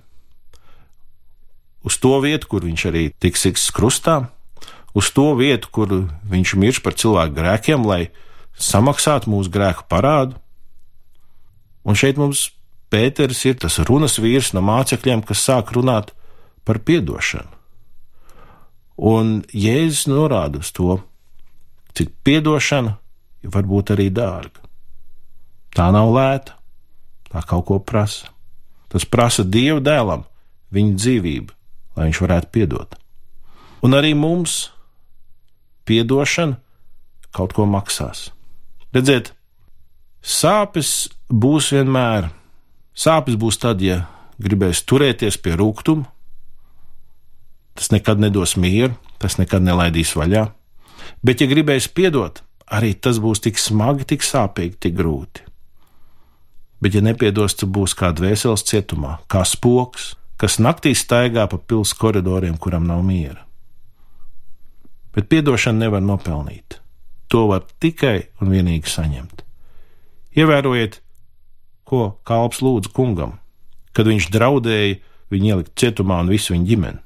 uz 1.87 2.01
to 2.03 2.19
vietu, 2.25 2.51
kur 2.51 2.67
viņš 2.67 2.87
arī 2.91 3.05
tiks 3.23 3.47
siks 3.47 3.69
krustā, 3.71 4.25
uz 4.91 5.13
to 5.15 5.29
vietu, 5.39 5.71
kur 5.71 5.95
viņš 6.27 6.57
mirst 6.59 6.83
par 6.83 6.99
cilvēku 6.99 7.39
grēkiem, 7.39 7.87
lai 7.87 8.09
samaksātu 8.59 9.31
mūsu 9.31 9.55
grēku 9.55 9.87
parādu. 9.87 10.35
Un 11.87 11.95
šeit 11.95 12.19
mums 12.19 12.49
Pēters 12.97 13.43
ir 13.45 13.59
tas 13.61 13.77
runas 13.85 14.17
vīrs 14.17 14.55
no 14.57 14.63
mācekļiem, 14.65 15.21
kas 15.29 15.43
sāk 15.45 15.75
runāt 15.77 16.15
par 16.65 16.81
piedošanu. 16.81 17.51
Un 18.97 19.43
Jēzus 19.53 20.07
norāda 20.09 20.63
uz 20.65 20.71
to, 20.73 20.97
cik 21.93 22.15
piedošana 22.25 22.95
var 23.53 23.69
būt 23.69 23.93
arī 23.93 24.09
dārga. 24.09 24.65
Tā 25.77 25.91
nav 25.93 26.09
lēta, 26.15 26.57
tā 27.29 27.43
kaut 27.45 27.67
ko 27.69 27.77
prasa. 27.85 28.33
Tas 28.89 29.05
prasa 29.05 29.45
Dieva 29.45 29.83
dēlam, 29.85 30.25
viņa 30.73 30.97
dzīvību, 30.97 31.53
lai 31.99 32.09
viņš 32.09 32.23
varētu 32.25 32.53
piedot. 32.55 32.97
Un 33.85 33.93
arī 33.99 34.15
mums 34.17 34.71
piedošana 35.85 36.57
kaut 37.37 37.53
ko 37.53 37.69
maksās. 37.69 38.31
Redziet, 38.97 39.35
sāpes 40.25 41.11
būs 41.29 41.75
vienmēr. 41.77 42.31
Sāpes 42.97 43.37
būs 43.37 43.61
tad, 43.61 43.83
ja 43.85 44.07
gribēs 44.41 44.83
turēties 44.89 45.37
pie 45.43 45.57
rūkuma. 45.61 46.09
Tas 47.77 47.93
nekad 47.93 48.21
nedos 48.21 48.57
mieru, 48.57 48.97
tas 49.21 49.37
nekad 49.37 49.65
nelaidīs 49.65 50.15
vaļā 50.17 50.47
bet, 51.23 51.41
ja 51.41 51.51
gribēs 51.51 51.89
piedot, 51.93 52.43
arī 52.67 52.95
tas 52.95 53.21
būs 53.23 53.43
tik 53.47 53.61
smagi, 53.61 54.07
tik 54.13 54.25
sāpīgi, 54.27 54.79
tik 54.87 54.97
grūti. 54.99 55.45
Bet, 56.83 56.95
ja 56.95 57.03
nepiedos, 57.05 57.57
tad 57.57 57.73
būs 57.73 57.97
kā 57.97 58.13
dvēseles 58.17 58.67
cietumā, 58.69 59.19
kā 59.33 59.43
spoks, 59.49 60.15
kas 60.41 60.59
naktī 60.61 60.93
staigā 60.95 61.47
pa 61.49 61.59
pilsētas 61.59 61.99
koridoriem, 62.01 62.59
kuram 62.61 62.85
nav 62.89 63.03
miera. 63.07 63.47
Bet 65.17 65.31
piedošanu 65.33 65.87
nevar 65.87 66.05
nopelnīt. 66.05 66.83
To 67.33 67.47
var 67.49 67.65
tikai 67.81 68.29
un 68.45 68.53
vienīgi 68.53 68.93
saņemt. 68.93 69.41
Ievērojiet, 70.37 71.01
ko 71.87 72.17
kalps 72.27 72.63
lūdza 72.65 72.91
kungam, 72.95 73.39
kad 73.95 74.09
viņš 74.11 74.29
draudēja 74.35 74.99
viņu 75.33 75.53
ielikt 75.53 75.75
cietumā 75.79 76.21
un 76.25 76.31
visu 76.33 76.55
viņa 76.55 76.69
ģimeni. 76.71 77.03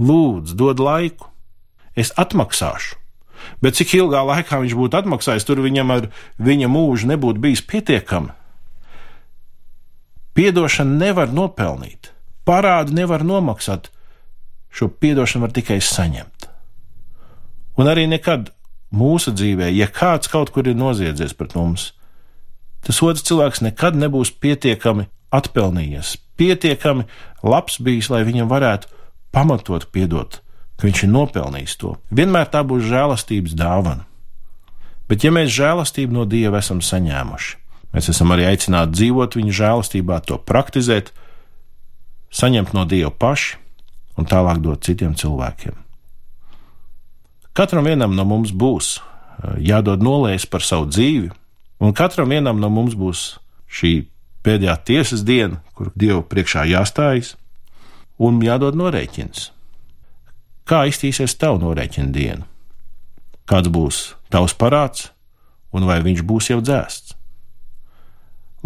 Lūdzu, 0.00 0.56
dod 0.56 0.80
laiku, 0.80 1.28
es 1.98 2.14
atmaksāšu. 2.18 2.96
Bet 3.64 3.76
cik 3.78 3.94
ilgā 3.96 4.20
laikā 4.24 4.60
viņš 4.62 4.76
būtu 4.76 5.00
atmaksājis, 5.00 5.46
tur 5.48 5.62
viņam 5.64 5.92
ar 5.94 6.08
viņa 6.40 6.68
mūžu 6.70 7.08
nebūtu 7.10 7.40
bijis 7.40 7.62
pietiekami. 7.64 8.34
Piedošana 10.36 10.96
nevar 11.00 11.32
nopelnīt, 11.34 12.12
parādu 12.48 12.94
nevar 12.96 13.24
nomaksāt, 13.26 13.90
šo 14.70 14.88
piedošanu 14.88 15.48
var 15.48 15.54
tikai 15.56 15.80
saņemt. 15.82 16.46
Un 17.80 17.88
arī 17.90 18.06
nekad 18.08 18.52
mūsu 18.94 19.34
dzīvē, 19.34 19.70
ja 19.74 19.88
kāds 19.90 20.30
kaut 20.30 20.52
kur 20.54 20.68
ir 20.68 20.78
noziedzies 20.78 21.34
pret 21.36 21.56
mums, 21.58 21.90
tas 22.86 23.00
otrs 23.04 23.26
cilvēks 23.28 23.64
nekad 23.66 23.98
nebūs 23.98 24.32
pietiekami 24.42 25.08
atpelnījies, 25.30 26.16
pietiekami 26.40 27.06
labs 27.46 27.78
bijis, 27.82 28.10
lai 28.10 28.24
viņam 28.26 28.50
varētu 28.50 28.90
pamatot 29.34 29.86
piedot 29.94 30.40
ka 30.80 30.88
viņš 30.88 31.04
ir 31.04 31.12
nopelnījis 31.12 31.76
to. 31.76 31.94
Vienmēr 32.08 32.48
tā 32.48 32.64
būs 32.64 32.86
žēlastības 32.88 33.52
dāvana. 33.58 34.06
Bet, 35.10 35.26
ja 35.26 35.32
mēs 35.34 35.52
žēlastību 35.52 36.14
no 36.14 36.24
Dieva 36.24 36.62
esam 36.62 36.80
saņēmuši, 36.80 37.56
mēs 37.92 38.08
esam 38.12 38.32
arī 38.32 38.46
aicināti 38.48 38.96
dzīvot 38.96 39.36
viņa 39.36 39.56
žēlastībā, 39.58 40.20
to 40.24 40.38
praktizēt, 40.38 41.10
saņemt 42.32 42.72
no 42.72 42.86
Dieva 42.88 43.10
paši 43.12 43.58
un 44.16 44.28
tālāk 44.30 44.62
dot 44.64 44.86
citiem 44.86 45.16
cilvēkiem. 45.18 45.76
Katram 47.52 47.90
vienam 47.90 48.14
no 48.16 48.24
mums 48.24 48.54
būs 48.54 48.94
eh, 48.96 49.58
jādod 49.72 50.00
nolēs 50.06 50.46
par 50.48 50.64
savu 50.64 50.88
dzīvi, 50.88 51.28
un 51.80 51.94
katram 51.96 52.30
vienam 52.32 52.60
no 52.60 52.70
mums 52.72 52.96
būs 52.98 53.38
šī 53.70 53.94
pēdējā 54.44 54.76
tiesas 54.88 55.24
diena, 55.26 55.60
kur 55.76 55.92
Dievu 55.96 56.22
priekšā 56.28 56.66
jāstājas, 56.70 57.34
un 58.20 58.40
jādod 58.44 58.76
norēķins 58.76 59.50
kā 60.70 60.84
iztīsies 60.86 61.34
tavu 61.34 61.58
norēķina 61.64 62.12
diena, 62.14 62.44
kāds 63.50 63.70
būs 63.74 64.02
tavs 64.30 64.54
parāds 64.54 65.08
un 65.74 65.86
vai 65.88 65.98
viņš 66.04 66.22
būs 66.26 66.50
jau 66.52 66.60
dzēsts. 66.62 67.16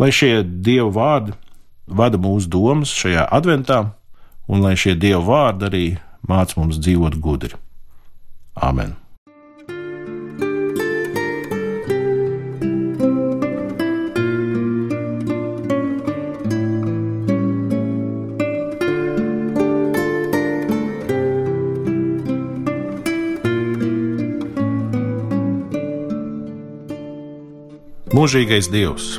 Lai 0.00 0.10
šie 0.12 0.42
dievu 0.42 0.90
vārdi 0.96 1.36
vada 1.86 2.18
mūsu 2.20 2.50
domas 2.50 2.92
šajā 2.92 3.28
adventā, 3.38 3.78
un 4.50 4.64
lai 4.64 4.74
šie 4.76 4.96
dievu 4.98 5.22
vārdi 5.30 5.68
arī 5.68 5.84
māca 6.28 6.58
mums 6.60 6.80
dzīvot 6.82 7.16
gudri. 7.22 7.56
Āmen! 8.54 9.03
Mūžīgais 28.24 28.70
Dievs, 28.72 29.18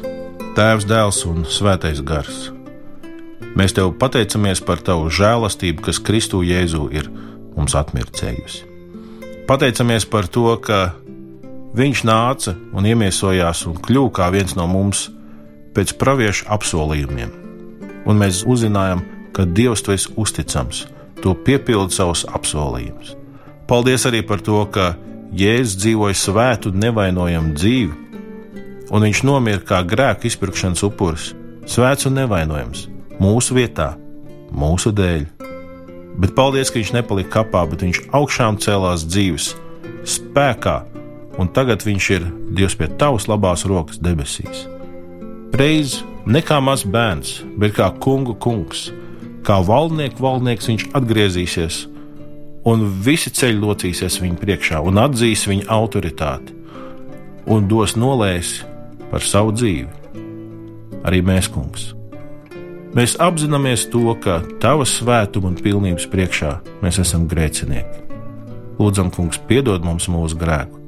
Tēvs, 0.58 0.86
Dēls 0.89 1.20
un 1.30 1.44
Svētais 1.46 2.00
Gars. 2.02 2.48
Mēs 3.54 3.76
Tev 3.78 3.91
pateicamies 4.02 4.63
par 4.65 4.80
Tavu 4.82 5.12
žēlastību, 5.13 5.84
kas 5.86 6.00
Kristu 6.02 6.39
Jēzu 6.41 6.88
ir 6.89 7.12
mums 7.54 7.76
atmircējusi. 7.78 8.63
Pateicamies 9.46 10.08
par 10.10 10.26
to, 10.26 10.48
ka 10.58 10.96
Viņš 11.78 12.02
nāca 12.10 12.56
un 12.74 12.88
iemiesojās 12.89 13.62
un 13.70 13.76
kļuva 13.78 14.10
kā 14.18 14.30
viens 14.34 14.56
no 14.58 14.65
mums 14.72 15.04
pēc 15.78 15.94
praviešu 16.02 16.48
apsolījumiem. 16.56 17.36
Un 18.10 18.18
mēs 18.24 18.41
uzzinājām, 18.41 19.04
ka 19.38 19.46
Dievs 19.46 19.86
tu 19.86 19.94
esi 19.94 20.10
uzticams, 20.18 20.88
to 21.22 21.36
piepildi 21.46 21.94
savus 21.94 22.26
apsolījumus. 22.26 23.13
Paldies 23.70 24.10
arī 24.10 24.26
par 24.26 24.41
to, 24.41 24.63
ka 24.65 24.96
Jēzus 25.30 25.78
dzīvoja 25.84 26.18
svētu, 26.18 26.74
nevainojamu 26.74 27.54
dzīvi, 27.54 28.05
un 28.91 29.06
viņš 29.06 29.21
nomira 29.26 29.62
kā 29.65 29.82
grēka 29.88 30.28
izpirkšanas 30.30 30.84
upuris, 30.86 31.32
svēts 31.69 32.08
un 32.10 32.19
nevainojams, 32.19 32.88
mūsu 33.21 33.58
vietā, 33.58 33.93
mūsu 34.54 34.93
dēļ. 34.95 35.26
Bet 36.21 36.36
paldies, 36.38 36.71
ka 36.71 36.80
viņš 36.80 36.93
nepalika 36.95 37.41
kapā, 37.41 37.65
bet 37.69 37.84
viņš 37.84 38.02
augšām 38.15 38.60
cēlās 38.63 39.04
dzīves, 39.08 39.50
spēkā, 40.08 40.78
un 41.41 41.50
tagad 41.52 41.84
viņš 41.84 42.10
ir 42.15 42.28
Dievs 42.56 42.78
pie 42.80 42.88
tavas 43.00 43.28
labās 43.28 43.65
rokas 43.67 44.00
debesīs. 44.00 44.63
Reiz 45.56 46.00
ne 46.28 46.41
kā 46.45 46.62
mazs 46.63 46.88
bērns, 46.88 47.41
bet 47.60 47.76
kā 47.76 47.89
kungu 48.04 48.36
kungs, 48.39 48.89
kā 49.45 49.60
valdnieku 49.65 50.24
valdnieks 50.24 50.69
viņš 50.71 50.88
atgriezīsies, 50.95 51.82
un 52.65 52.86
visi 53.06 53.32
ceļi 53.36 53.62
locīsies 53.62 54.21
viņa 54.24 54.39
priekšā 54.41 54.80
un 54.88 55.02
atzīs 55.04 55.45
viņa 55.50 55.67
autoritāti, 55.76 56.56
un 57.52 57.67
dos 57.69 57.93
nolēsi 58.00 58.75
par 59.15 59.23
savu 59.23 59.54
dzīvi. 59.56 59.88
Arī 61.08 61.21
mēs, 61.23 61.47
kungs. 61.47 61.93
Mēs 62.95 63.15
apzināmies 63.23 63.88
to, 63.91 64.12
ka 64.19 64.41
Tava 64.60 64.84
svētuma 64.88 65.51
un 65.51 65.60
pilnības 65.60 66.08
priekšā 66.12 66.51
mēs 66.84 66.99
esam 67.04 67.28
grēcinieki. 67.32 68.04
Lūdzam, 68.80 69.12
kungs, 69.15 69.39
piedod 69.47 69.86
mums 69.88 70.10
mūsu 70.12 70.36
grēku, 70.39 70.82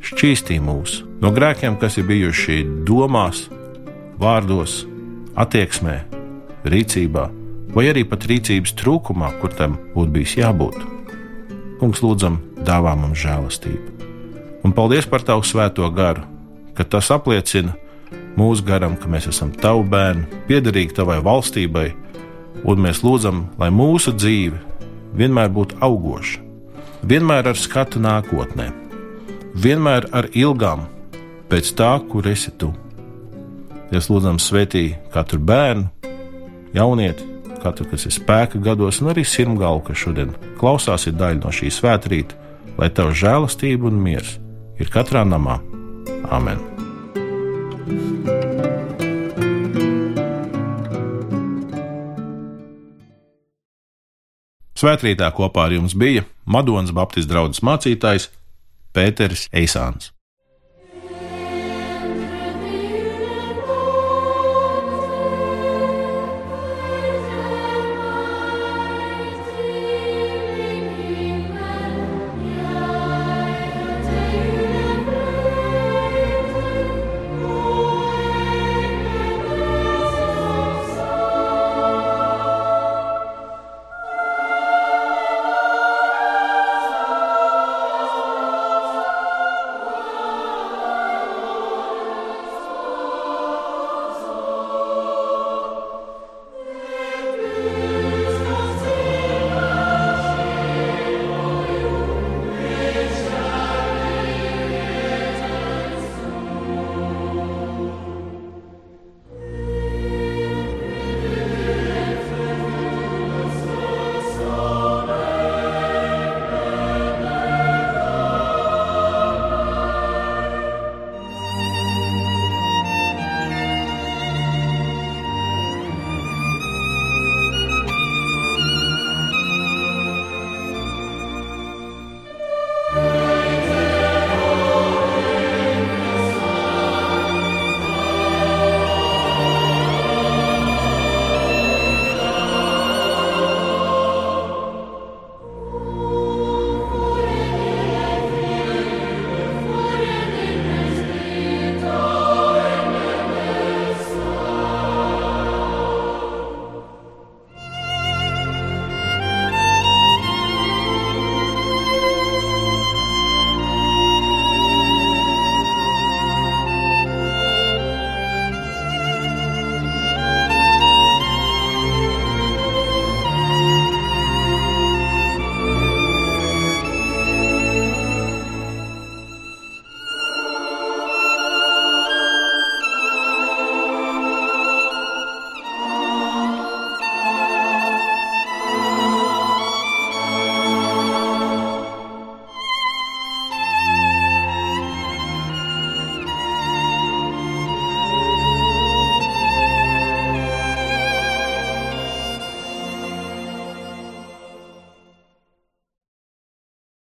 šķīstī 0.00 0.56
mūs 0.64 1.02
no 1.20 1.32
grēkiem, 1.36 1.76
kas 1.80 1.98
ir 2.00 2.06
bijuši 2.08 2.62
domās, 2.88 3.46
vārdos, 4.20 4.78
attieksmē, 5.36 5.98
rīcībā, 6.64 7.26
vai 7.76 7.90
arī 7.90 8.06
pat 8.08 8.24
rīcības 8.30 8.72
trūkumā, 8.80 9.34
kur 9.42 9.52
tam 9.52 9.76
būtu 9.92 10.14
bijis 10.14 10.38
jābūt. 10.40 10.78
Kungs, 11.82 12.00
lūdzam, 12.00 12.40
dāvā 12.64 12.96
mums 12.96 13.20
žēlastību. 13.20 14.08
Un 14.64 14.72
paldies 14.72 15.04
par 15.08 15.24
Tavu 15.24 15.44
svēto 15.44 15.88
garu, 15.92 16.24
ka 16.76 16.84
tas 16.84 17.10
apliecina 17.14 17.74
mūsu 18.36 18.64
garam, 18.66 18.96
ka 19.00 19.08
mēs 19.10 19.28
esam 19.32 19.52
Tavu 19.56 19.84
bērni, 19.90 20.26
piederīgi 20.48 20.96
Tavai 20.96 21.18
valstībai, 21.24 21.88
un 22.64 22.82
mēs 22.84 23.02
lūdzam, 23.04 23.46
lai 23.60 23.70
mūsu 23.74 24.14
dzīve 24.16 24.60
vienmēr 25.16 25.52
būtu 25.52 25.78
augoša, 25.84 26.42
vienmēr 27.06 27.52
ar 27.52 27.60
skatu 27.60 28.02
nākotnē, 28.02 28.70
vienmēr 29.56 30.10
ar 30.12 30.28
ilgām 30.36 30.86
pēc 31.50 31.72
tā, 31.78 31.94
kur 32.10 32.26
esi 32.28 32.52
tu. 32.58 32.72
Es 33.94 34.10
lūdzam, 34.10 34.40
svētī 34.42 34.96
katru 35.14 35.38
bērnu, 35.38 35.86
jaunieti, 36.74 37.28
katru, 37.62 37.86
kas 37.90 38.08
ir 38.08 38.16
spēka 38.16 38.60
gados, 38.62 39.00
un 39.00 39.12
arī 39.14 39.24
sirmgalvu, 39.24 39.86
kas 39.88 40.02
šodien 40.02 40.34
klausās, 40.60 41.06
ir 41.06 41.16
daļa 41.16 41.40
no 41.44 41.54
šīs 41.54 41.80
svētkrīta, 41.80 42.42
lai 42.76 42.90
tev 42.92 43.14
žēlastība 43.16 43.88
un 43.88 44.02
miers 44.02 44.36
ir 44.82 44.92
katrā 44.92 45.24
namā. 45.24 45.60
Amen! 46.30 46.60
Svētrītā 54.76 55.30
kopā 55.32 55.70
ar 55.70 55.76
jums 55.78 55.94
bija 55.96 56.26
Madonas 56.44 56.92
Baptistu 56.92 57.32
draugs 57.32 57.62
mācītājs 57.64 58.28
Pēters 58.92 59.48
Eisāns. 59.56 60.15